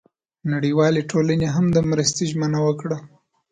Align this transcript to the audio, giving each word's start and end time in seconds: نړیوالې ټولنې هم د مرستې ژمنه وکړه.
نړیوالې 0.53 1.01
ټولنې 1.11 1.47
هم 1.55 1.65
د 1.75 1.77
مرستې 1.89 2.23
ژمنه 2.31 2.59
وکړه. 2.67 2.97